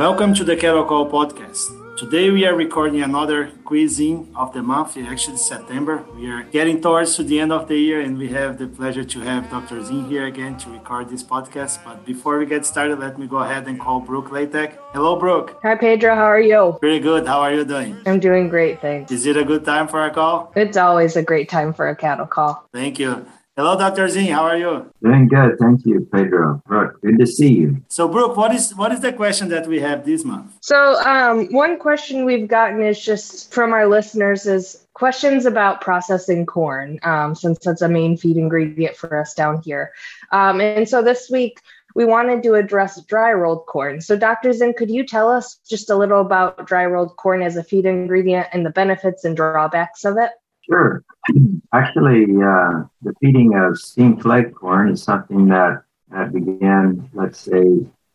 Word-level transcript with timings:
Welcome 0.00 0.32
to 0.36 0.44
the 0.44 0.56
Cattle 0.56 0.86
Call 0.86 1.10
podcast. 1.10 1.76
Today 1.98 2.30
we 2.30 2.46
are 2.46 2.54
recording 2.54 3.02
another 3.02 3.52
quizzing 3.66 4.32
of 4.34 4.50
the 4.54 4.62
month, 4.62 4.96
actually 4.96 5.36
September. 5.36 6.02
We 6.16 6.30
are 6.30 6.42
getting 6.44 6.80
towards 6.80 7.16
to 7.16 7.22
the 7.22 7.38
end 7.38 7.52
of 7.52 7.68
the 7.68 7.76
year 7.76 8.00
and 8.00 8.16
we 8.16 8.28
have 8.28 8.56
the 8.56 8.66
pleasure 8.66 9.04
to 9.04 9.20
have 9.20 9.50
Dr. 9.50 9.84
Zinn 9.84 10.06
here 10.06 10.24
again 10.24 10.56
to 10.56 10.70
record 10.70 11.10
this 11.10 11.22
podcast. 11.22 11.84
But 11.84 12.06
before 12.06 12.38
we 12.38 12.46
get 12.46 12.64
started, 12.64 12.98
let 12.98 13.18
me 13.18 13.26
go 13.26 13.40
ahead 13.40 13.68
and 13.68 13.78
call 13.78 14.00
Brooke 14.00 14.30
Latack. 14.30 14.78
Hello, 14.94 15.16
Brooke. 15.16 15.60
Hi, 15.62 15.74
Pedro. 15.74 16.14
How 16.14 16.24
are 16.24 16.40
you? 16.40 16.78
Pretty 16.80 17.00
good. 17.00 17.26
How 17.26 17.40
are 17.40 17.52
you 17.52 17.66
doing? 17.66 18.00
I'm 18.06 18.20
doing 18.20 18.48
great, 18.48 18.80
thanks. 18.80 19.12
Is 19.12 19.26
it 19.26 19.36
a 19.36 19.44
good 19.44 19.66
time 19.66 19.86
for 19.86 20.02
a 20.06 20.10
call? 20.10 20.50
It's 20.56 20.78
always 20.78 21.14
a 21.14 21.22
great 21.22 21.50
time 21.50 21.74
for 21.74 21.90
a 21.90 21.94
cattle 21.94 22.24
call. 22.26 22.66
Thank 22.72 22.98
you. 22.98 23.26
Hello, 23.56 23.76
Dr. 23.76 24.08
Z. 24.08 24.26
How 24.28 24.44
are 24.44 24.56
you? 24.56 24.90
Doing 25.02 25.26
good. 25.26 25.58
Thank 25.58 25.84
you, 25.84 26.08
Pedro. 26.12 26.62
Brooke, 26.66 27.00
good 27.02 27.18
to 27.18 27.26
see 27.26 27.52
you. 27.52 27.82
So, 27.88 28.06
Brooke, 28.06 28.36
what 28.36 28.54
is 28.54 28.74
what 28.76 28.92
is 28.92 29.00
the 29.00 29.12
question 29.12 29.48
that 29.48 29.66
we 29.66 29.80
have 29.80 30.06
this 30.06 30.24
month? 30.24 30.56
So, 30.62 30.94
um, 31.04 31.46
one 31.52 31.78
question 31.78 32.24
we've 32.24 32.46
gotten 32.46 32.80
is 32.80 33.04
just 33.04 33.52
from 33.52 33.72
our 33.72 33.88
listeners 33.88 34.46
is 34.46 34.86
questions 34.94 35.46
about 35.46 35.80
processing 35.80 36.46
corn, 36.46 37.00
um, 37.02 37.34
since 37.34 37.58
that's 37.58 37.82
a 37.82 37.88
main 37.88 38.16
feed 38.16 38.36
ingredient 38.36 38.96
for 38.96 39.20
us 39.20 39.34
down 39.34 39.60
here. 39.62 39.92
Um, 40.30 40.60
and 40.60 40.88
so 40.88 41.02
this 41.02 41.28
week 41.28 41.60
we 41.94 42.04
wanted 42.04 42.42
to 42.44 42.54
address 42.54 43.02
dry 43.02 43.32
rolled 43.32 43.66
corn. 43.66 44.00
So, 44.00 44.16
Dr. 44.16 44.52
Zinn, 44.52 44.74
could 44.74 44.90
you 44.90 45.04
tell 45.04 45.28
us 45.28 45.58
just 45.68 45.90
a 45.90 45.96
little 45.96 46.20
about 46.20 46.66
dry 46.66 46.86
rolled 46.86 47.16
corn 47.16 47.42
as 47.42 47.56
a 47.56 47.64
feed 47.64 47.84
ingredient 47.84 48.46
and 48.52 48.64
the 48.64 48.70
benefits 48.70 49.24
and 49.24 49.36
drawbacks 49.36 50.04
of 50.04 50.16
it? 50.18 50.30
Sure. 50.70 51.04
Actually, 51.74 52.24
uh, 52.24 52.84
the 53.02 53.12
feeding 53.20 53.54
of 53.54 53.78
steamed 53.78 54.22
flake 54.22 54.54
corn 54.54 54.90
is 54.90 55.02
something 55.02 55.48
that, 55.48 55.82
that 56.10 56.32
began, 56.32 57.08
let's 57.12 57.38
say, 57.40 57.62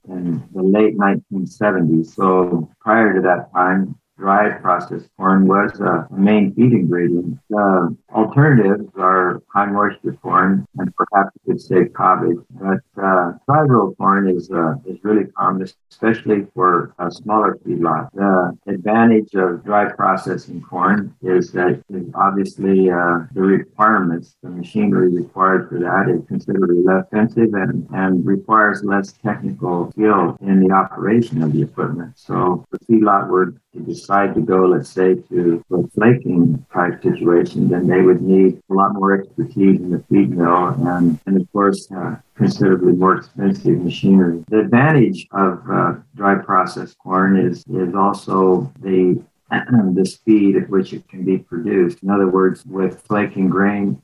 in 0.07 0.43
the 0.53 0.61
late 0.63 0.97
1970s. 0.97 2.13
So 2.15 2.69
prior 2.79 3.13
to 3.13 3.21
that 3.21 3.51
time, 3.53 3.95
dry 4.17 4.49
processed 4.59 5.09
corn 5.17 5.47
was 5.47 5.79
a 5.79 6.07
main 6.11 6.53
feed 6.53 6.71
ingredient. 6.71 7.39
The 7.49 7.95
alternatives 8.15 8.89
are 8.97 9.41
high 9.53 9.65
moisture 9.65 10.17
corn 10.21 10.65
and 10.77 10.93
perhaps 10.95 11.31
you 11.35 11.53
could 11.53 11.61
say 11.61 11.85
cabbage. 11.95 12.37
But 12.51 12.79
uh, 13.01 13.33
dry 13.47 13.61
rolled 13.67 13.97
corn 13.97 14.29
is 14.29 14.49
uh, 14.49 14.75
is 14.85 14.97
really 15.03 15.25
common, 15.37 15.67
especially 15.91 16.47
for 16.53 16.95
a 16.97 17.11
smaller 17.11 17.57
feedlot. 17.65 18.09
The 18.13 18.57
advantage 18.67 19.33
of 19.35 19.63
dry 19.65 19.91
processing 19.91 20.61
corn 20.61 21.13
is 21.21 21.51
that 21.51 21.83
obviously 22.15 22.89
uh, 22.89 23.25
the 23.33 23.41
requirements, 23.41 24.35
the 24.41 24.49
machinery 24.49 25.11
required 25.11 25.69
for 25.69 25.79
that 25.79 26.09
is 26.09 26.25
considerably 26.27 26.83
less 26.83 27.03
expensive 27.03 27.53
and, 27.53 27.87
and 27.93 28.25
requires 28.25 28.83
less 28.83 29.13
technical 29.13 29.91
skill 29.91 30.37
in 30.41 30.59
the 30.65 30.73
operation 30.73 31.43
of 31.43 31.51
the 31.51 31.61
equipment. 31.61 32.13
So 32.15 32.65
the 32.71 32.79
feedlot 32.79 33.27
were 33.27 33.53
to 33.75 33.79
decide 33.81 34.33
to 34.35 34.41
go, 34.41 34.65
let's 34.65 34.89
say, 34.89 35.15
to 35.15 35.63
a 35.71 35.87
flaking 35.89 36.65
type 36.73 37.03
situation, 37.03 37.67
then 37.69 37.87
they 37.87 38.01
would 38.05 38.21
need 38.21 38.61
a 38.69 38.73
lot 38.73 38.93
more 38.93 39.19
expertise 39.19 39.79
in 39.79 39.91
the 39.91 40.03
feed 40.09 40.31
mill 40.31 40.67
and, 40.67 41.19
and 41.25 41.41
of 41.41 41.51
course, 41.51 41.91
uh, 41.91 42.15
considerably 42.35 42.93
more 42.93 43.17
expensive 43.17 43.79
machinery. 43.79 44.43
The 44.49 44.59
advantage 44.59 45.27
of 45.31 45.63
uh, 45.69 45.93
dry 46.15 46.35
processed 46.35 46.97
corn 46.99 47.37
is, 47.37 47.63
is 47.67 47.95
also 47.95 48.71
the 48.81 49.21
the 49.51 50.05
speed 50.05 50.55
at 50.55 50.69
which 50.69 50.93
it 50.93 51.07
can 51.07 51.23
be 51.23 51.37
produced. 51.37 52.01
In 52.03 52.09
other 52.09 52.27
words, 52.27 52.65
with 52.65 53.01
flaking 53.01 53.49
grain, 53.49 54.01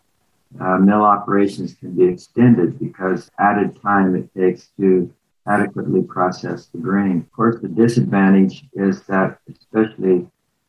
uh, 0.59 0.77
mill 0.77 1.01
operations 1.01 1.73
can 1.73 1.93
be 1.93 2.05
extended 2.05 2.77
because 2.79 3.31
added 3.39 3.81
time 3.81 4.15
it 4.15 4.29
takes 4.39 4.69
to 4.77 5.11
adequately 5.47 6.03
process 6.03 6.67
the 6.67 6.77
grain. 6.77 7.17
Of 7.19 7.31
course, 7.31 7.57
the 7.61 7.67
disadvantage 7.67 8.65
is 8.73 9.01
that, 9.03 9.39
especially 9.49 10.27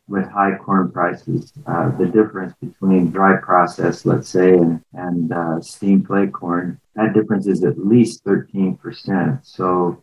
with 0.08 0.28
high 0.28 0.56
corn 0.56 0.90
prices, 0.90 1.52
uh, 1.66 1.96
the 1.96 2.06
difference 2.06 2.54
between 2.60 3.10
dry 3.10 3.36
process, 3.36 4.04
let's 4.04 4.28
say, 4.28 4.52
and, 4.52 4.82
and 4.92 5.32
uh, 5.32 5.60
steam 5.60 6.04
flake 6.04 6.32
corn, 6.32 6.80
that 6.94 7.14
difference 7.14 7.46
is 7.46 7.64
at 7.64 7.78
least 7.78 8.24
13%. 8.24 9.44
So, 9.44 10.02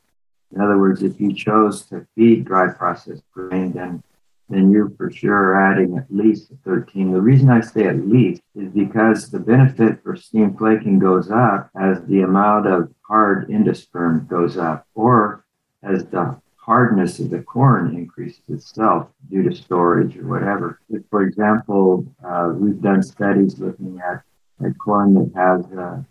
in 0.53 0.61
other 0.61 0.79
words, 0.79 1.03
if 1.03 1.19
you 1.19 1.33
chose 1.33 1.85
to 1.87 2.07
feed 2.15 2.45
dry 2.45 2.69
processed 2.73 3.23
grain, 3.31 3.73
then 3.73 4.03
then 4.49 4.71
you're 4.71 4.89
for 4.97 5.11
sure 5.11 5.55
adding 5.55 5.97
at 5.97 6.07
least 6.09 6.51
13. 6.65 7.13
The 7.13 7.21
reason 7.21 7.49
I 7.49 7.61
say 7.61 7.85
at 7.85 8.07
least 8.07 8.41
is 8.55 8.69
because 8.69 9.29
the 9.29 9.39
benefit 9.39 10.01
for 10.03 10.15
steam 10.15 10.57
flaking 10.57 10.97
goes 10.97 11.29
up 11.29 11.69
as 11.79 12.03
the 12.05 12.21
amount 12.21 12.65
of 12.65 12.91
hard 13.07 13.47
endosperm 13.49 14.27
goes 14.27 14.57
up, 14.57 14.87
or 14.95 15.45
as 15.83 16.05
the 16.05 16.41
hardness 16.69 17.17
of 17.17 17.31
the 17.31 17.41
corn 17.41 17.95
increases 17.95 18.43
itself 18.47 19.07
due 19.31 19.41
to 19.41 19.55
storage 19.55 20.15
or 20.17 20.27
whatever. 20.27 20.79
If, 20.91 21.01
for 21.09 21.23
example, 21.23 22.05
uh, 22.23 22.53
we've 22.53 22.79
done 22.79 23.01
studies 23.01 23.57
looking 23.57 23.99
at, 24.07 24.21
at 24.63 24.77
corn 24.77 25.15
that 25.15 25.31
has 25.35 25.65
uh, 25.75 26.03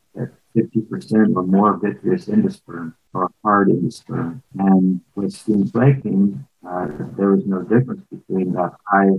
50% 0.56 1.36
or 1.36 1.44
more 1.44 1.76
vitreous 1.76 2.26
endosperm 2.26 2.92
or 3.14 3.30
hard 3.44 3.69
endosperm. 3.69 4.42
And 4.58 5.00
with 5.14 5.32
steam 5.32 5.64
flaking, 5.69 6.44
uh, 6.69 6.88
there 7.16 7.30
was 7.30 7.46
no 7.46 7.62
difference 7.62 8.04
between 8.10 8.52
that 8.54 8.72
high 8.84 9.14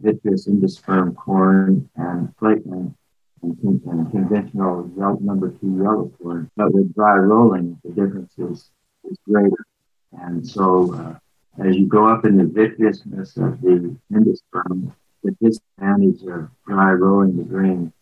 vitreous 0.00 0.48
endosperm 0.48 1.14
corn 1.14 1.88
and 1.94 2.34
flaking 2.40 2.92
and, 3.42 3.82
and 3.86 4.10
conventional 4.10 4.90
number 5.20 5.50
two 5.60 5.76
yellow 5.80 6.10
corn. 6.20 6.50
But 6.56 6.74
with 6.74 6.92
dry 6.92 7.14
rolling, 7.14 7.78
the 7.84 7.90
difference 7.90 8.32
is, 8.36 8.68
is 9.08 9.18
greater. 9.28 9.64
And 10.20 10.46
so 10.46 10.94
uh, 10.94 11.64
as 11.64 11.76
you 11.76 11.86
go 11.86 12.08
up 12.08 12.24
in 12.24 12.36
the 12.36 12.44
vitreousness 12.44 13.36
of 13.36 13.60
the 13.60 13.96
endosperm, 14.12 14.92
the 15.22 15.36
disadvantage 15.40 16.22
of 16.22 16.48
dry 16.66 16.92
rolling 16.92 17.36
the 17.36 17.44
grain 17.44 17.92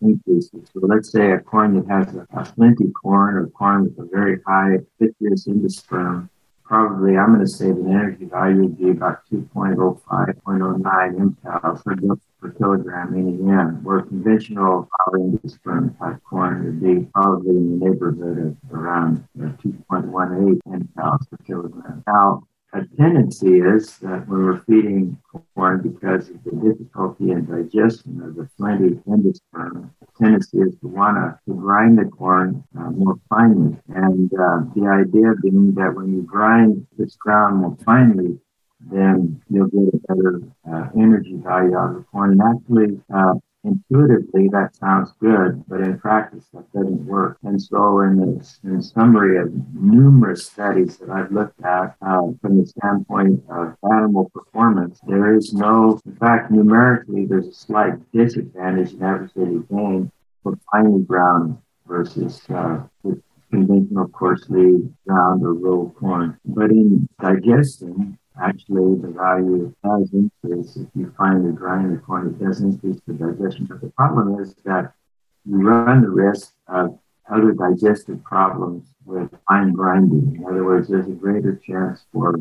increases. 0.00 0.68
So 0.72 0.80
let's 0.82 1.10
say 1.10 1.32
a 1.32 1.38
corn 1.38 1.74
that 1.74 1.88
has 1.88 2.14
a, 2.14 2.26
a 2.32 2.44
flinty 2.44 2.92
corn 2.92 3.34
or 3.36 3.46
corn 3.48 3.84
with 3.84 3.98
a 3.98 4.08
very 4.10 4.38
high 4.46 4.78
vitreous 5.00 5.46
endosperm, 5.46 6.28
probably 6.64 7.16
I'm 7.16 7.34
going 7.34 7.44
to 7.44 7.50
say 7.50 7.72
the 7.72 7.88
energy 7.88 8.26
value 8.26 8.62
would 8.62 8.78
be 8.78 8.90
about 8.90 9.22
2.05, 9.32 10.00
0.09 10.04 11.36
mTOWs 11.42 11.84
per, 11.84 11.94
per 12.40 12.50
kilogram 12.50 13.14
in 13.14 13.50
EM, 13.50 13.82
where 13.84 14.02
conventional 14.02 14.88
power 14.96 15.18
endosperm 15.18 15.98
type 15.98 16.20
corn 16.28 16.64
would 16.64 16.80
be 16.80 17.08
probably 17.12 17.56
in 17.56 17.78
the 17.78 17.86
neighborhood 17.86 18.38
of 18.38 18.72
around 18.72 19.24
uh, 19.40 19.48
2.18 19.62 20.60
mTOWs 20.66 21.30
per 21.30 21.36
kilogram. 21.44 22.04
Now, 22.06 22.42
a 22.74 22.84
tendency 22.98 23.60
is 23.60 23.96
that 23.98 24.28
when 24.28 24.44
we're 24.44 24.60
feeding 24.64 25.16
corn 25.54 25.80
because 25.80 26.28
of 26.28 26.44
the 26.44 26.50
difficulty 26.50 27.30
in 27.30 27.46
digestion 27.46 28.20
of 28.20 28.36
the 28.36 28.46
flinty 28.58 29.00
endosperm, 29.08 29.88
the 30.00 30.06
tendency 30.22 30.58
is 30.58 30.76
to 30.80 30.88
want 30.88 31.16
to 31.16 31.54
grind 31.54 31.98
the 31.98 32.04
corn 32.04 32.62
uh, 32.78 32.90
more 32.90 33.18
finely. 33.30 33.74
And 33.88 34.30
uh, 34.34 34.60
the 34.76 34.86
idea 34.86 35.32
being 35.42 35.72
that 35.74 35.94
when 35.94 36.12
you 36.12 36.22
grind 36.22 36.86
this 36.98 37.16
ground 37.16 37.56
more 37.56 37.76
finely, 37.86 38.38
then 38.80 39.42
you'll 39.50 39.68
get 39.68 39.94
a 39.94 39.98
better 40.08 40.42
uh, 40.70 40.88
energy 40.96 41.34
value 41.36 41.76
out 41.76 41.90
of 41.90 41.96
the 41.96 42.04
corn. 42.10 42.32
And 42.32 42.42
actually, 42.42 43.00
uh, 43.14 43.34
intuitively 43.64 44.48
that 44.48 44.74
sounds 44.76 45.12
good, 45.20 45.64
but 45.68 45.80
in 45.80 45.98
practice 45.98 46.46
that 46.52 46.72
doesn't 46.72 47.04
work. 47.04 47.38
And 47.42 47.60
so, 47.60 48.00
in 48.00 48.16
the 48.16 48.58
in 48.64 48.82
summary 48.82 49.38
of 49.38 49.52
numerous 49.74 50.46
studies 50.46 50.96
that 50.98 51.10
I've 51.10 51.32
looked 51.32 51.60
at 51.64 51.96
uh, 52.02 52.28
from 52.40 52.60
the 52.60 52.66
standpoint 52.66 53.42
of 53.50 53.76
animal 53.82 54.30
performance, 54.30 55.00
there 55.06 55.34
is 55.34 55.52
no, 55.52 56.00
in 56.06 56.16
fact, 56.16 56.50
numerically, 56.50 57.26
there's 57.26 57.48
a 57.48 57.52
slight 57.52 57.94
disadvantage 58.12 58.92
in 58.92 59.02
average 59.02 59.32
daily 59.34 59.62
gain 59.70 60.10
for 60.42 60.58
finely 60.72 61.02
ground 61.02 61.58
versus 61.86 62.42
uh, 62.50 62.80
conventional 63.50 64.08
coarsely 64.08 64.88
ground 65.06 65.42
or 65.42 65.54
rolled 65.54 65.96
corn. 65.96 66.38
But 66.44 66.70
in 66.70 67.08
digestion, 67.20 68.17
actually 68.42 69.00
the 69.00 69.08
value 69.08 69.74
does 69.84 70.12
increase 70.12 70.76
if 70.76 70.88
you 70.94 71.12
find 71.16 71.44
the 71.44 71.52
the 71.52 72.02
corn, 72.04 72.28
it 72.28 72.44
does 72.44 72.60
increase 72.60 73.00
the 73.06 73.14
digestion. 73.14 73.66
But 73.66 73.80
the 73.80 73.90
problem 73.90 74.40
is 74.40 74.54
that 74.64 74.92
you 75.44 75.56
run 75.58 76.02
the 76.02 76.10
risk 76.10 76.52
of 76.66 76.98
other 77.30 77.52
digestive 77.52 78.22
problems 78.24 78.84
with 79.04 79.30
fine 79.48 79.72
grinding. 79.72 80.36
In 80.36 80.46
other 80.46 80.64
words, 80.64 80.88
there's 80.88 81.06
a 81.06 81.12
greater 81.12 81.56
chance 81.56 82.04
for 82.12 82.40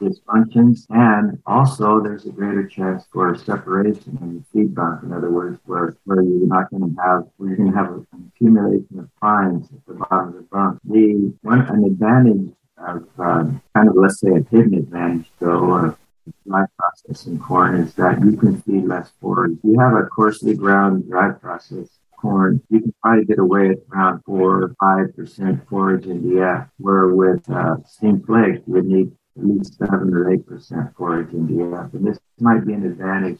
dysfunctions, 0.00 0.86
and 0.90 1.40
also 1.46 2.00
there's 2.00 2.26
a 2.26 2.30
greater 2.30 2.66
chance 2.66 3.04
for 3.12 3.36
separation 3.36 4.18
in 4.20 4.36
the 4.36 4.44
feed 4.52 4.74
bunk. 4.74 5.02
In 5.04 5.12
other 5.12 5.30
words, 5.30 5.60
where, 5.64 5.96
where 6.04 6.22
you're 6.22 6.46
not 6.46 6.70
going 6.70 6.82
to 6.82 7.02
have 7.02 7.24
where 7.36 7.50
you're 7.50 7.58
going 7.58 7.72
to 7.72 7.78
have 7.78 7.92
an 7.92 8.32
accumulation 8.34 8.98
of 8.98 9.08
fines 9.20 9.68
at 9.72 9.86
the 9.86 9.94
bottom 9.94 10.28
of 10.28 10.34
the 10.34 10.42
bunk. 10.42 10.80
The 10.84 11.32
one 11.42 11.60
an 11.62 11.84
advantage 11.84 12.54
of 12.78 13.06
um, 13.18 13.62
kind 13.74 13.88
of, 13.88 13.94
let's 13.96 14.20
say, 14.20 14.28
a 14.28 14.42
hidden 14.50 14.74
advantage, 14.74 15.26
though, 15.38 15.74
of 15.74 15.98
dry 16.46 16.64
processing 16.78 17.38
corn 17.38 17.76
is 17.76 17.94
that 17.94 18.20
you 18.24 18.36
can 18.36 18.60
feed 18.62 18.84
less 18.84 19.10
forage. 19.20 19.58
You 19.62 19.78
have 19.78 19.94
a 19.94 20.04
coarsely 20.06 20.54
ground 20.54 21.08
dry 21.08 21.30
process 21.30 21.88
corn, 22.16 22.62
you 22.70 22.80
can 22.80 22.94
probably 23.02 23.24
get 23.24 23.38
away 23.38 23.70
at 23.70 23.76
around 23.92 24.22
4 24.24 24.62
or 24.62 24.74
5% 24.82 25.68
forage 25.68 26.06
in 26.06 26.22
DF, 26.22 26.68
where 26.78 27.08
with 27.08 27.48
uh, 27.50 27.76
steam 27.86 28.22
flake, 28.22 28.62
you 28.66 28.72
would 28.74 28.86
need 28.86 29.12
at 29.38 29.46
least 29.46 29.74
seven 29.78 30.14
or 30.14 30.32
eight 30.32 30.46
percent 30.46 30.94
forage 30.96 31.32
in 31.32 31.46
NDF, 31.46 31.92
and 31.94 32.06
this 32.06 32.18
might 32.40 32.66
be 32.66 32.72
an 32.72 32.86
advantage 32.86 33.38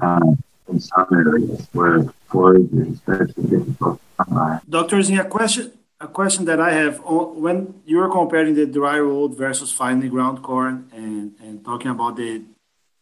uh, 0.00 0.20
in 0.68 0.80
some 0.80 1.06
areas 1.12 1.66
where 1.72 2.04
forage 2.26 2.70
is 2.72 2.88
especially 2.88 3.44
difficult 3.44 3.98
to 3.98 4.24
come 4.24 4.34
by. 4.34 4.60
Dr. 4.68 5.02
Zinn, 5.02 5.18
a 5.18 5.24
question, 5.24 5.72
a 6.00 6.06
question 6.06 6.44
that 6.44 6.60
I 6.60 6.72
have 6.72 7.00
when 7.04 7.82
you 7.84 8.00
are 8.00 8.10
comparing 8.10 8.54
the 8.54 8.66
dry 8.66 8.98
rolled 8.98 9.36
versus 9.36 9.72
finely 9.72 10.08
ground 10.08 10.42
corn 10.42 10.88
and, 10.92 11.34
and 11.40 11.64
talking 11.64 11.90
about 11.90 12.16
the 12.16 12.42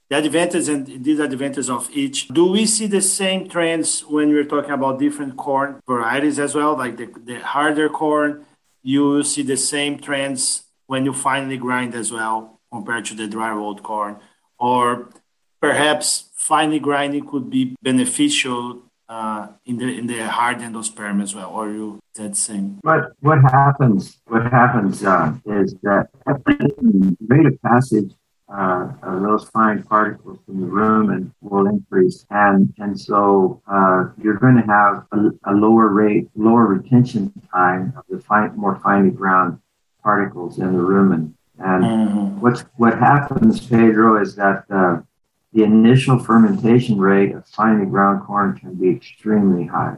the 0.09 0.17
advantages 0.19 0.69
and 0.69 1.03
disadvantages 1.03 1.69
of 1.69 1.91
each. 1.91 2.29
Do 2.29 2.53
we 2.53 2.65
see 2.65 2.87
the 2.87 3.03
same 3.03 3.49
trends 3.49 4.03
when 4.03 4.29
we're 4.29 4.45
talking 4.45 4.71
about 4.71 5.01
different 5.01 5.37
corn 5.37 5.81
varieties 5.85 6.39
as 6.39 6.55
well? 6.55 6.77
Like 6.77 6.97
the, 6.97 7.07
the 7.25 7.41
harder 7.41 7.89
corn, 7.89 8.47
you 8.85 9.25
see 9.25 9.43
the 9.43 9.57
same 9.57 9.99
trends 9.99 10.63
when 10.87 11.05
you 11.05 11.13
finely 11.13 11.57
grind 11.57 11.97
as 11.97 12.13
well 12.13 12.61
compared 12.71 13.05
to 13.07 13.15
the 13.15 13.27
dry 13.27 13.51
rolled 13.51 13.83
corn? 13.83 14.21
Or 14.61 15.11
perhaps 15.61 16.31
finely 16.35 16.79
grinding 16.79 17.27
could 17.27 17.51
be 17.51 17.75
beneficial 17.83 18.83
uh, 19.09 19.49
in 19.65 19.79
the 19.79 19.99
in 19.99 20.07
the 20.07 20.29
hard 20.29 20.59
endosperm 20.59 21.21
as 21.21 21.35
well, 21.35 21.51
or 21.51 21.71
you 21.71 21.99
that 22.17 22.37
same? 22.37 22.79
What 22.83 23.13
what 23.21 23.39
happens? 23.43 24.19
What 24.27 24.51
happens 24.51 25.05
uh, 25.05 25.35
is 25.47 25.75
that 25.83 26.09
rate 27.29 27.47
of 27.47 27.63
passage 27.63 28.13
uh, 28.49 28.93
those 29.03 29.49
fine 29.49 29.83
particles 29.83 30.39
in 30.49 30.61
the 30.61 30.67
rumen 30.67 31.33
will 31.41 31.67
increase. 31.67 32.25
And, 32.31 32.73
and 32.79 32.99
so 32.99 33.61
uh, 33.67 34.11
you're 34.23 34.39
going 34.39 34.57
to 34.57 34.63
have 34.63 35.07
a, 35.13 35.51
a, 35.51 35.55
lower 35.55 35.89
rate, 35.89 36.29
lower 36.37 36.67
retention 36.67 37.33
time 37.53 37.93
of 37.97 38.05
the 38.09 38.21
fine, 38.23 38.57
more 38.57 38.79
finely 38.81 39.11
ground 39.11 39.59
particles 40.03 40.59
in 40.59 40.73
the 40.73 40.79
rumen. 40.79 41.33
And 41.59 41.85
mm-hmm. 41.85 42.41
what's, 42.41 42.63
what 42.77 42.99
happens, 42.99 43.67
Pedro, 43.67 44.21
is 44.21 44.37
that 44.37 44.65
uh, 44.71 45.01
the 45.53 45.65
initial 45.65 46.19
fermentation 46.19 46.99
rate 46.99 47.35
of 47.35 47.47
finely 47.49 47.87
ground 47.87 48.25
corn 48.25 48.57
can 48.57 48.75
be 48.75 48.91
extremely 48.91 49.67
high. 49.67 49.97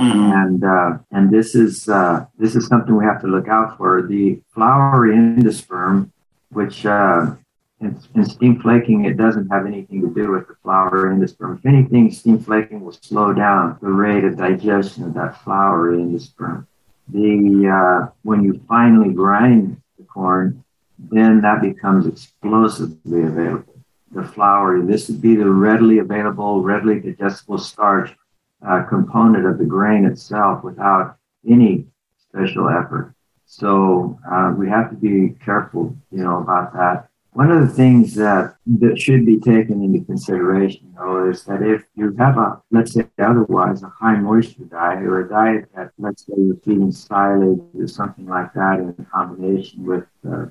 Mm-hmm. 0.00 0.32
And 0.32 0.64
uh, 0.64 0.98
and 1.12 1.30
this 1.30 1.54
is 1.54 1.88
uh, 1.88 2.26
this 2.36 2.56
is 2.56 2.66
something 2.66 2.96
we 2.96 3.04
have 3.04 3.20
to 3.20 3.28
look 3.28 3.46
out 3.48 3.76
for. 3.76 4.02
The 4.02 4.40
floury 4.52 5.14
endosperm, 5.14 6.10
which 6.50 6.84
uh, 6.84 7.36
in, 7.80 8.00
in 8.16 8.24
steam 8.24 8.60
flaking, 8.60 9.04
it 9.04 9.16
doesn't 9.16 9.48
have 9.50 9.66
anything 9.66 10.00
to 10.00 10.12
do 10.12 10.32
with 10.32 10.48
the 10.48 10.56
flour 10.62 11.14
endosperm. 11.14 11.58
If 11.58 11.66
anything, 11.66 12.10
steam 12.10 12.40
flaking 12.40 12.80
will 12.84 12.92
slow 12.92 13.32
down 13.32 13.78
the 13.80 13.88
rate 13.88 14.24
of 14.24 14.36
digestion 14.36 15.04
of 15.04 15.14
that 15.14 15.40
flour 15.44 15.92
endosperm. 15.92 16.66
The 17.08 17.68
uh, 17.68 18.12
when 18.22 18.42
you 18.42 18.60
finally 18.66 19.14
grind 19.14 19.80
the 19.96 20.04
corn, 20.04 20.64
then 20.98 21.40
that 21.42 21.62
becomes 21.62 22.08
explosively 22.08 23.22
available. 23.22 23.74
The 24.10 24.24
flour, 24.24 24.80
this 24.82 25.08
would 25.08 25.20
be 25.20 25.36
the 25.36 25.48
readily 25.48 25.98
available, 25.98 26.62
readily 26.62 26.98
digestible 26.98 27.58
starch 27.58 28.10
uh, 28.66 28.82
component 28.84 29.46
of 29.46 29.58
the 29.58 29.64
grain 29.64 30.04
itself 30.04 30.64
without 30.64 31.16
any 31.48 31.86
special 32.18 32.68
effort. 32.68 33.14
So 33.46 34.18
uh, 34.30 34.54
we 34.56 34.68
have 34.68 34.90
to 34.90 34.96
be 34.96 35.34
careful, 35.44 35.96
you 36.10 36.22
know, 36.24 36.38
about 36.38 36.72
that. 36.74 37.08
One 37.32 37.50
of 37.50 37.60
the 37.66 37.74
things 37.74 38.14
that, 38.14 38.54
that 38.78 38.98
should 38.98 39.26
be 39.26 39.40
taken 39.40 39.82
into 39.82 40.04
consideration, 40.04 40.94
though, 40.96 41.28
is 41.28 41.44
that 41.44 41.62
if 41.62 41.84
you 41.96 42.14
have 42.16 42.38
a, 42.38 42.62
let's 42.70 42.92
say 42.92 43.06
otherwise, 43.18 43.82
a 43.82 43.88
high 43.88 44.16
moisture 44.16 44.64
diet 44.64 45.02
or 45.02 45.26
a 45.26 45.28
diet 45.28 45.68
that, 45.74 45.90
let's 45.98 46.24
say, 46.26 46.32
you're 46.36 46.56
feeding 46.56 46.92
silage 46.92 47.60
or 47.76 47.88
something 47.88 48.26
like 48.26 48.52
that 48.54 48.78
in 48.78 49.06
combination 49.12 49.84
with 49.84 50.04
uh, 50.28 50.46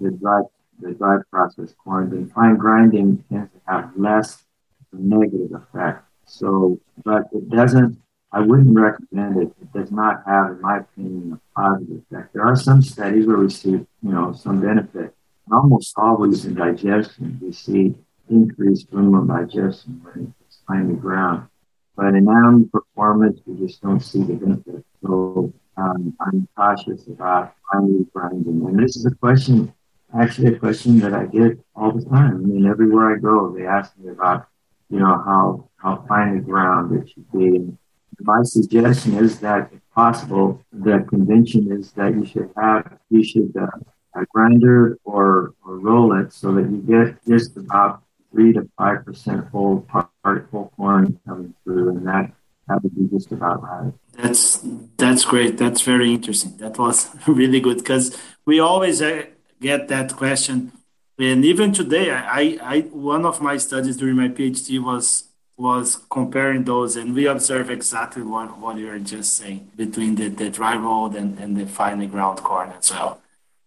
the 0.00 0.10
dry 0.10 0.42
the 0.80 0.92
dry 0.92 1.18
processed 1.30 1.76
corn, 1.78 2.10
then 2.10 2.28
fine 2.30 2.56
grinding 2.56 3.24
tends 3.30 3.52
to 3.52 3.60
have 3.66 3.92
less 3.96 4.44
negative 4.92 5.52
effect. 5.52 6.03
So, 6.26 6.80
but 7.04 7.24
it 7.32 7.48
doesn't. 7.50 7.98
I 8.32 8.40
wouldn't 8.40 8.76
recommend 8.76 9.36
it. 9.36 9.54
It 9.62 9.72
does 9.72 9.92
not 9.92 10.22
have, 10.26 10.50
in 10.50 10.60
my 10.60 10.78
opinion, 10.78 11.40
a 11.40 11.60
positive 11.60 12.02
effect. 12.10 12.34
There 12.34 12.42
are 12.42 12.56
some 12.56 12.82
studies 12.82 13.26
where 13.26 13.38
we 13.38 13.48
see, 13.48 13.70
you 13.70 13.86
know, 14.02 14.32
some 14.32 14.60
benefit 14.60 15.14
almost 15.52 15.94
always 15.96 16.44
in 16.44 16.54
digestion, 16.54 17.38
we 17.42 17.52
see 17.52 17.94
increased 18.28 18.88
ruminal 18.90 19.24
digestion 19.24 20.00
when 20.02 20.34
it's 20.46 20.58
finely 20.66 20.94
ground. 20.94 21.48
But 21.96 22.14
in 22.14 22.28
animal 22.28 22.68
performance, 22.72 23.40
we 23.46 23.66
just 23.66 23.80
don't 23.82 24.00
see 24.00 24.22
the 24.22 24.34
benefit. 24.34 24.84
So 25.02 25.52
um, 25.76 26.16
I'm 26.20 26.48
cautious 26.56 27.06
about 27.06 27.54
finely 27.70 28.06
grinding. 28.12 28.66
And 28.66 28.78
this 28.82 28.96
is 28.96 29.06
a 29.06 29.14
question, 29.14 29.72
actually 30.18 30.54
a 30.54 30.58
question 30.58 30.98
that 31.00 31.12
I 31.12 31.26
get 31.26 31.58
all 31.76 31.92
the 31.92 32.04
time. 32.04 32.36
I 32.36 32.38
mean, 32.38 32.66
everywhere 32.66 33.14
I 33.14 33.18
go, 33.18 33.54
they 33.56 33.66
ask 33.66 33.96
me 33.98 34.10
about, 34.10 34.48
you 34.90 34.98
know, 34.98 35.22
how, 35.24 35.68
how 35.76 36.04
fine 36.08 36.36
the 36.36 36.42
ground 36.42 37.00
it 37.00 37.08
should 37.08 37.30
be. 37.32 37.76
My 38.20 38.42
suggestion 38.42 39.14
is 39.14 39.40
that 39.40 39.70
if 39.72 39.80
possible, 39.94 40.64
the 40.72 41.04
convention 41.08 41.72
is 41.72 41.92
that 41.92 42.14
you 42.14 42.24
should 42.24 42.50
have, 42.56 42.98
you 43.10 43.24
should 43.24 43.52
uh, 43.56 43.66
a 44.14 44.24
grinder 44.26 44.98
or, 45.04 45.54
or 45.64 45.78
roll 45.78 46.18
it 46.20 46.32
so 46.32 46.52
that 46.52 46.70
you 46.70 46.78
get 46.78 47.24
just 47.26 47.56
about 47.56 48.02
three 48.30 48.52
to 48.52 48.68
five 48.76 49.04
percent 49.04 49.46
whole 49.48 49.86
particle 50.22 50.72
corn 50.76 51.18
coming 51.26 51.54
through, 51.62 51.90
and 51.90 52.06
that 52.06 52.32
that 52.68 52.82
would 52.82 52.94
be 52.94 53.08
just 53.16 53.32
about 53.32 53.62
right. 53.62 53.92
That's 54.12 54.64
that's 54.96 55.24
great. 55.24 55.58
That's 55.58 55.82
very 55.82 56.12
interesting. 56.12 56.56
That 56.58 56.78
was 56.78 57.10
really 57.26 57.60
good 57.60 57.78
because 57.78 58.16
we 58.44 58.60
always 58.60 59.00
uh, 59.00 59.24
get 59.60 59.88
that 59.88 60.16
question, 60.16 60.72
and 61.18 61.44
even 61.44 61.72
today, 61.72 62.10
I, 62.10 62.58
I 62.62 62.80
one 62.90 63.24
of 63.24 63.40
my 63.40 63.56
studies 63.56 63.96
during 63.96 64.16
my 64.16 64.28
PhD 64.28 64.82
was 64.82 65.24
was 65.56 66.00
comparing 66.10 66.64
those, 66.64 66.96
and 66.96 67.14
we 67.14 67.26
observe 67.26 67.70
exactly 67.70 68.22
what, 68.22 68.58
what 68.58 68.76
you're 68.76 68.98
just 68.98 69.36
saying 69.36 69.70
between 69.76 70.16
the, 70.16 70.28
the 70.28 70.50
dry 70.50 70.76
road 70.76 71.14
and, 71.14 71.38
and 71.38 71.56
the 71.56 71.64
finely 71.66 72.06
ground 72.06 72.38
corn 72.38 72.72
as 72.76 72.90
well. 72.90 73.20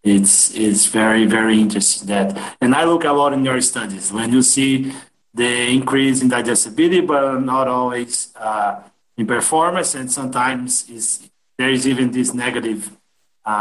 It's 0.04 0.54
it's 0.54 0.86
very 0.86 1.24
very 1.26 1.60
interesting 1.60 2.06
that 2.08 2.56
and 2.60 2.74
i 2.74 2.84
look 2.84 3.04
a 3.04 3.12
lot 3.12 3.32
in 3.32 3.44
your 3.44 3.60
studies. 3.60 4.12
When 4.12 4.32
you 4.32 4.42
see 4.42 4.92
the 5.34 5.70
increase 5.70 6.22
in 6.22 6.28
digestibility 6.28 7.00
but 7.00 7.40
not 7.40 7.68
always 7.68 8.32
uh, 8.36 8.82
in 9.16 9.26
performance 9.26 9.94
and 9.94 10.10
sometimes 10.10 10.88
is 10.88 11.28
there 11.56 11.70
is 11.70 11.86
even 11.86 12.12
this 12.12 12.32
negative 12.32 12.96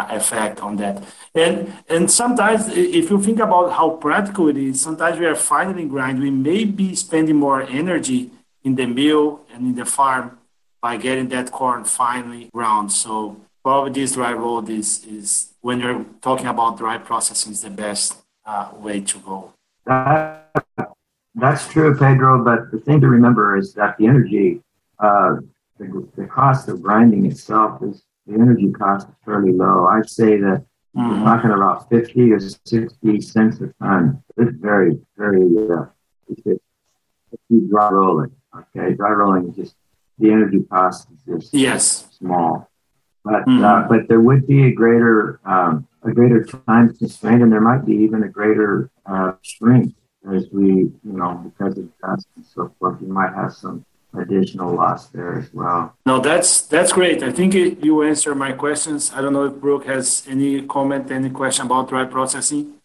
effect 0.10 0.60
on 0.62 0.76
that 0.76 1.02
and 1.34 1.74
and 1.90 2.12
sometimes 2.12 2.68
if 2.70 3.10
you 3.10 3.22
think 3.22 3.40
about 3.40 3.72
how 3.72 3.90
practical 3.90 4.48
it 4.48 4.58
is 4.58 4.82
sometimes 4.82 5.20
we 5.20 5.26
are 5.26 5.36
finely 5.36 5.86
grind 5.86 6.20
we 6.20 6.30
may 6.30 6.66
be 6.66 6.96
spending 6.96 7.36
more 7.36 7.62
energy 7.64 8.30
in 8.64 8.76
the 8.76 8.86
mill 8.86 9.42
and 9.54 9.62
in 9.70 9.76
the 9.76 9.86
farm 9.86 10.38
by 10.82 10.98
getting 10.98 11.30
that 11.30 11.52
corn 11.52 11.84
finely 11.84 12.50
ground 12.54 12.92
so 12.92 13.38
probably 13.64 13.92
this 13.92 14.14
dry 14.14 14.34
road 14.34 14.70
is 14.70 15.06
is 15.06 15.54
when 15.62 15.80
you're 15.82 16.06
talking 16.22 16.48
about 16.48 16.78
dry 16.78 16.98
processing 16.98 17.52
is 17.52 17.62
the 17.62 17.70
best 17.70 18.16
uh, 18.46 18.70
way 18.76 19.02
to 19.02 19.20
go. 19.20 19.54
That, 19.86 20.50
that's 21.36 21.68
true, 21.68 21.96
Pedro. 21.98 22.44
But 22.44 22.72
the 22.72 22.80
thing 22.80 23.02
to 23.02 23.08
remember 23.08 23.58
is 23.58 23.74
that 23.74 23.98
the 23.98 24.08
energy, 24.08 24.62
uh, 25.00 25.36
the, 25.78 26.08
the 26.16 26.26
cost 26.26 26.70
of 26.70 26.82
grinding 26.82 27.26
itself 27.26 27.84
is 27.84 28.04
the 28.28 28.34
energy 28.34 28.72
cost 28.72 29.08
is 29.08 29.16
fairly 29.26 29.52
low. 29.52 29.88
I'd 29.88 30.10
say 30.10 30.38
that 30.38 30.66
mm-hmm. 30.96 31.10
we're 31.10 31.26
talking 31.26 31.52
about 31.52 31.90
50 31.90 32.32
or 32.32 32.40
60 32.40 33.22
cents 33.22 33.60
a 33.62 33.74
ton. 33.82 34.24
It's 34.38 34.58
very, 34.58 35.00
very, 35.18 35.44
uh, 35.72 35.86
it's, 36.30 36.42
it's 36.46 37.70
dry 37.70 37.90
rolling. 37.90 38.32
Okay, 38.56 38.94
dry 38.96 39.12
rolling 39.12 39.50
is 39.50 39.56
just 39.56 39.76
the 40.20 40.32
energy 40.32 40.64
cost 40.70 41.08
is 41.12 41.42
just 41.42 41.54
yes. 41.54 42.08
small. 42.18 42.70
But 43.24 43.46
mm-hmm. 43.46 43.64
uh, 43.64 43.88
but 43.90 44.08
there 44.08 44.22
would 44.22 44.48
be 44.48 44.68
a 44.68 44.72
greater 44.72 45.40
um, 45.46 45.88
a 46.04 46.12
greater 46.12 46.46
time 46.46 46.96
constraint, 46.96 47.44
and 47.44 47.52
there 47.52 47.62
might 47.62 47.86
be 47.86 47.94
even 47.94 48.24
a 48.24 48.30
greater 48.30 48.90
uh, 49.06 49.34
shrink 49.42 49.94
as 50.34 50.48
we 50.52 50.66
you 50.66 50.94
know 51.04 51.34
because 51.44 51.78
of 51.78 51.90
dust 52.00 52.28
and 52.36 52.46
so 52.46 52.74
forth. 52.80 53.02
You 53.02 53.10
might 53.10 53.34
have 53.34 53.54
some 53.54 53.86
additional 54.28 54.76
loss 54.76 55.08
there 55.08 55.40
as 55.40 55.54
well. 55.54 55.96
No, 56.06 56.20
that's 56.20 56.62
that's 56.62 56.92
great. 56.92 57.24
I 57.24 57.32
think 57.32 57.56
it, 57.56 57.84
you 57.84 58.04
answered 58.04 58.36
my 58.36 58.52
questions. 58.52 59.12
I 59.14 59.22
don't 59.22 59.34
know 59.34 59.46
if 59.46 59.56
Brooke 59.56 59.86
has 59.86 60.28
any 60.30 60.62
comment, 60.64 61.12
any 61.12 61.30
question 61.30 61.66
about 61.66 61.90
dry 61.90 62.06
processing. 62.06 62.76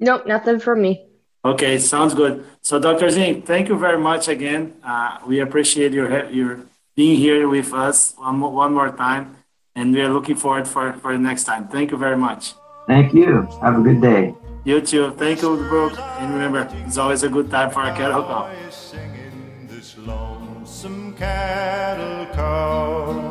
Nope, 0.00 0.26
nothing 0.26 0.60
from 0.60 0.82
me. 0.82 1.04
Okay, 1.44 1.78
sounds 1.78 2.14
good. 2.14 2.44
So, 2.62 2.78
Dr. 2.78 3.10
Zinn, 3.10 3.42
thank 3.42 3.68
you 3.68 3.78
very 3.78 3.98
much 3.98 4.28
again. 4.28 4.74
Uh, 4.82 5.18
we 5.26 5.40
appreciate 5.40 5.92
your 5.92 6.28
your 6.30 6.60
being 6.96 7.16
here 7.16 7.48
with 7.48 7.72
us 7.72 8.14
one, 8.16 8.40
one 8.40 8.74
more 8.74 8.90
time 8.90 9.36
and 9.78 9.94
we 9.94 10.00
are 10.00 10.08
looking 10.08 10.34
forward 10.34 10.66
for, 10.66 10.92
for 10.94 11.12
the 11.12 11.18
next 11.18 11.44
time. 11.44 11.68
Thank 11.68 11.92
you 11.92 11.96
very 11.96 12.16
much. 12.16 12.54
Thank 12.88 13.14
you. 13.14 13.46
Have 13.62 13.78
a 13.78 13.82
good 13.82 14.00
day. 14.02 14.34
You 14.64 14.80
too. 14.80 15.12
Thank 15.12 15.40
you, 15.40 15.56
Brooke. 15.56 15.96
And 16.18 16.34
remember, 16.34 16.68
it's 16.84 16.98
always 16.98 17.22
a 17.22 17.28
good 17.28 17.48
time 17.48 17.70
for 17.70 17.84
a 17.84 17.94
some 20.78 21.12
cattle 21.14 22.24
call. 22.36 23.27